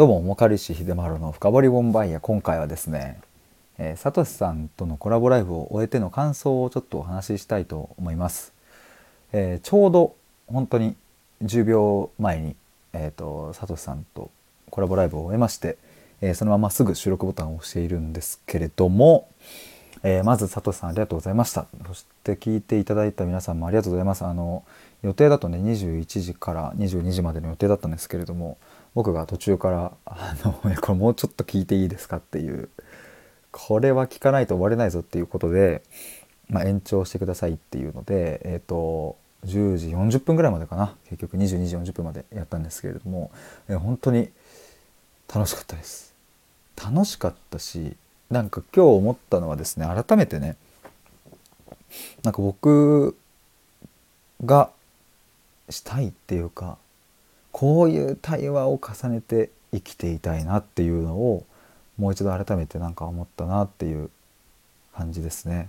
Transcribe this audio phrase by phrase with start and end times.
[0.00, 3.20] どうも、もかりし秀丸の深掘りボンバイヤ今回はですね、
[3.76, 8.54] えー、サトシさんとのコラボライブを終えての感想をちょっとお話ししたいと思います。
[9.34, 10.14] えー、ちょうど
[10.46, 10.96] 本当に
[11.44, 12.56] 10秒前に、
[12.94, 14.30] えっ、ー、と、サトシさんと
[14.70, 15.76] コラボライブを終えまして、
[16.22, 19.28] えそのまますぐ収録ボタンを押しているんですけれども、
[20.02, 21.66] えまずサトシさんありがとうございました。
[21.86, 24.24] そして聞いていただいた皆さんもありがとうございます。
[24.24, 24.64] あの、
[25.02, 28.56] 予定だとね、21時から22時までの予定だったんですけれども、
[28.94, 32.68] 僕が途中から「あのこれもうちょっと聞いていいですか?」っていう
[33.52, 35.82] これは聞かないと終われないぞっていうことで、
[36.48, 43.30] まあ、延長してくださいっていうので、えーと、10時40分ぐらいまでかな結局22時40分までやったんですけれども、
[43.68, 44.30] えー、本当に
[45.32, 46.14] 楽しかったです
[46.82, 47.96] 楽しかったし
[48.30, 50.56] なんか今日思ったのはですね改めてね
[52.22, 53.16] なんか僕
[54.44, 54.70] が
[55.68, 56.78] したいっていうか
[57.52, 61.44] こういう対話を重ねて生きていたいなっていうのを
[61.98, 64.10] もう一度改めて何か思ったなっていう
[64.94, 65.68] 感じですね。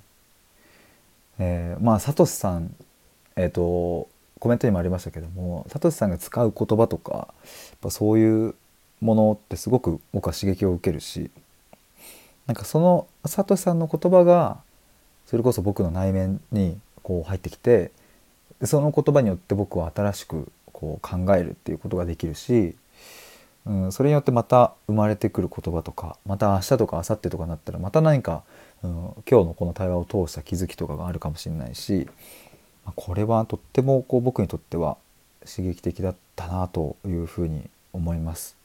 [1.40, 2.76] えー、まあサトシさん
[3.36, 4.08] えっ、ー、と
[4.40, 7.28] コメントにもありましたけどもサトシさんが使う言葉とかや
[7.76, 8.56] っぱそういう
[9.00, 11.30] ものってすごく僕は刺激を受けるし
[12.48, 14.58] なんかそのサトシさんの言葉が
[15.26, 17.92] それこそ僕の内面にこう入ってきて
[18.64, 20.52] その言葉によって僕は新しく
[20.82, 22.76] こう考えるっていうことができるし、
[23.68, 28.44] うん、それによってまた生まれてくる言葉とかまた明日とか明後日とかなったらまた何か、
[28.82, 28.92] うん、
[29.30, 32.10] 今日のこの対話を通した気づきとかがあるかもしれないし
[32.96, 34.98] これはとってもこう僕にとっては
[35.46, 38.56] 刺激的だったなというふうに思います。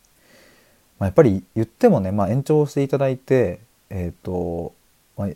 [0.99, 4.73] まあ、やっぱり言ってもね、まあ、延長していただいて、えーと
[5.17, 5.29] まあ、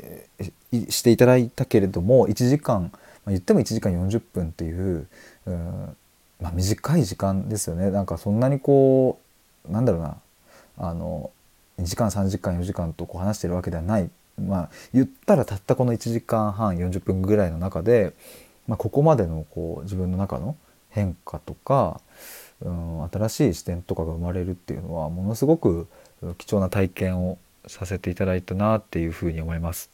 [0.91, 2.91] していただいたけれども1時間、
[3.25, 5.07] ま、言っても1時間40分っていう、
[5.47, 5.97] うん、
[6.41, 7.91] まあ、短い時間ですよね。
[7.91, 9.19] なんかそんなにこ
[9.69, 10.17] うなんだろうな。
[10.79, 11.31] あの
[11.79, 14.11] 2時間3時間4時間とこう話してるわけではない。
[14.39, 18.15] まあ言ったらたったこの1時間半40分ぐらいの中で、
[18.67, 20.57] まあ、ここまでのこう自分の中の
[20.89, 22.01] 変化とか、
[22.63, 25.87] うん、新しい視点とかが生まれるっていうのはものすごく
[26.39, 29.91] 貴重な体験をさせていただいたなっていうふうに思います。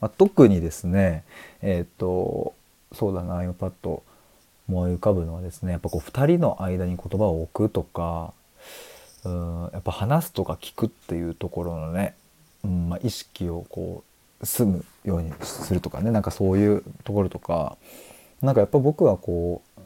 [0.00, 1.24] まあ、特にですね
[1.60, 2.54] えっ、と
[2.92, 4.00] そうだな iPad
[4.70, 8.32] 思い浮かぶのはですねやっぱこう2人の間に言葉を置くとか
[9.24, 12.14] うんやっぱ話すとか聞くっていうところのね、
[12.64, 14.04] うんまあ、意識をこ
[14.40, 17.76] う済むようにするとかねなんかそういうところとか
[18.40, 19.80] なんかやっぱ僕はこう、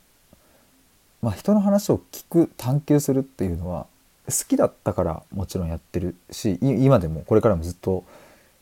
[1.23, 3.87] まあ、人の話を聞く探求するっていうのは
[4.27, 8.05] 好きだったからもちろんやってるし今でもこれからもずっと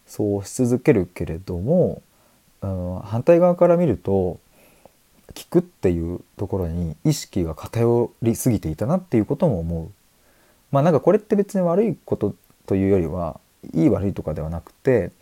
[0.07, 2.03] そうし続けるけれども、
[2.63, 4.41] うん、反対側から見ると
[5.33, 9.91] 聞くっていうところに意識が偏りすぎていたなっていうことも思う。
[10.71, 12.35] まあなんかこれって別に悪いこと
[12.67, 13.41] というよりは
[13.75, 15.13] いい悪いとかではなくて、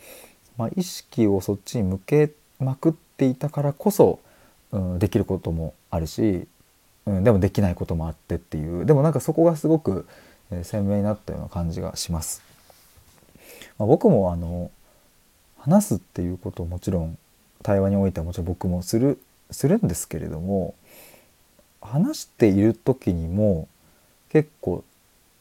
[0.57, 4.21] まあ、意識をそっちに向けまくっていたからこそ、
[4.73, 6.47] うん、できることもあるし、
[7.07, 10.07] うん、でもできないこともあってっていうでもなんかそこがすごく、
[10.51, 12.43] え、鮮明になったような感じがします。
[13.79, 14.71] まあ、僕もあの
[15.59, 17.19] 話すっていうことをもちろん
[17.63, 19.19] 対話においてはもちろん僕もする
[19.51, 20.75] するんですけれども
[21.81, 23.69] 話している時にも
[24.31, 24.85] 結構、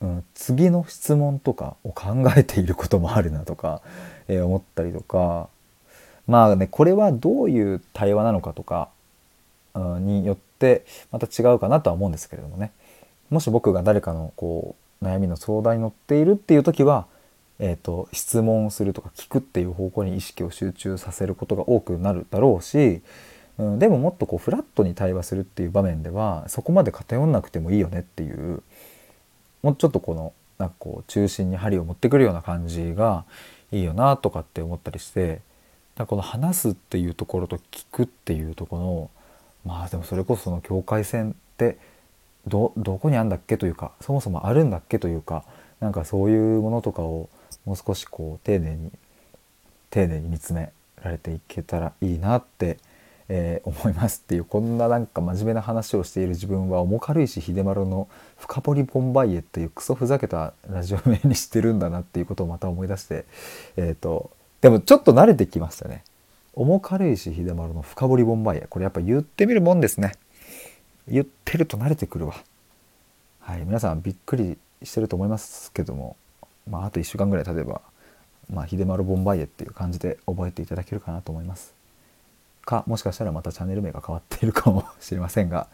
[0.02, 3.82] うん、次の質問とかを考えていることもあるなとか、
[4.28, 5.50] えー、思ったりとか
[6.28, 8.90] まあねこれはどういう対話なのかとか、
[9.74, 12.72] うん、によってまた違うかなとは思うんですけれどもね。
[13.30, 17.06] もし僕が誰かのこう悩みの相談に乗っているっていう時は
[17.60, 23.02] えーと、質問するとか聞くっていう方向に意識を集中させることが多くなるだろうし
[23.60, 28.64] うん、でももっとこうフラットに対話するっていう場面ではそこまで偏んなくてもいいよねっていう
[29.62, 33.26] もうちょっとこのなんかこう中心に針を持ってくるような感じが
[33.72, 35.42] いいよなとかって思ったりして
[35.96, 39.10] だこの話すっていうところと聞くっていうところの
[39.66, 41.78] まあでもそれこそその境界線って
[42.48, 45.44] どどこにあんだっけというかそもそもあるんだっけというか
[45.82, 47.30] なんかそういうものとかを
[47.66, 48.92] もう少しこう丁寧に
[49.90, 50.72] 丁寧に見つめ
[51.04, 52.78] られていけたらいいなって
[53.30, 63.26] えー、思いますっていうこんななんか真面目な話をしている自分は重軽石秀丸の「深掘りボンバイエ」っていうクソふざけたラジオ名にしてるんだなっていうことをまた思い出して
[63.78, 64.32] えっ、ー、と
[64.62, 66.04] でもちょっと慣れてきましたね。
[66.56, 70.14] 重軽石秀丸の深掘りボンバイエこれやっぱ言ってみるもんですね。
[71.08, 72.36] 言ってると慣れてくるわ。
[73.40, 76.18] はい、皆さんびっくりしてると思いますけども、
[76.70, 77.82] まあ、あと1週間ぐらい経てば、
[78.52, 81.74] まあ、秀丸ボンバイエっていう感じで覚えていただけるかなと思います。
[82.70, 85.68] かもしかしたらまたチャンネル名が変わっているかもしれませんが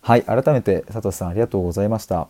[0.00, 2.26] はい改めて佐藤さんありがとうございました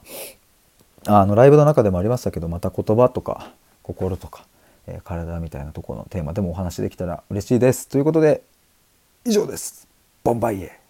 [1.06, 4.44] あのライブの中でもありましたけどまた言葉とか心とか、
[4.86, 7.88] えー、体みたいなところのテーマでもお話できたら嬉しいです。
[7.88, 8.42] ということで
[9.24, 9.88] 以上です。
[10.22, 10.81] ボンバイエ